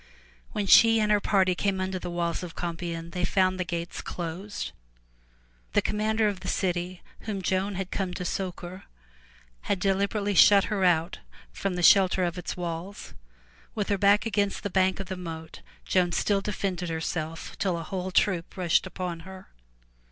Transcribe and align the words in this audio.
When 0.53 0.65
she 0.65 0.99
and 0.99 1.11
her 1.11 1.19
party 1.19 1.53
came 1.53 1.79
under 1.79 1.99
the 1.99 2.09
walls 2.09 2.41
of 2.41 2.55
Compiegne, 2.55 3.11
they 3.11 3.23
found 3.23 3.59
the 3.59 3.63
gates 3.63 4.01
closed. 4.01 4.71
The 5.73 5.81
com 5.83 5.97
mander 5.97 6.27
of 6.27 6.39
the 6.39 6.47
city 6.47 7.03
whom 7.27 7.43
Joan 7.43 7.75
had 7.75 7.91
come 7.91 8.11
to 8.15 8.25
succor, 8.25 8.85
had 9.69 9.79
deliberately 9.79 10.33
shut 10.33 10.63
her 10.73 10.83
out 10.83 11.19
from 11.53 11.75
the 11.75 11.83
shelter 11.83 12.23
of 12.23 12.35
its 12.39 12.57
walls. 12.57 13.13
With 13.75 13.89
her 13.89 13.97
back 13.99 14.25
against 14.25 14.63
the 14.63 14.71
bank 14.71 14.99
of 14.99 15.05
the 15.05 15.15
moat, 15.15 15.61
Joan 15.85 16.13
still 16.13 16.41
defended 16.41 16.89
herself 16.89 17.55
till 17.59 17.77
a 17.77 17.83
whole 17.83 18.09
troop 18.09 18.57
rushed 18.57 18.87
upon 18.87 19.19
her. 19.19 19.49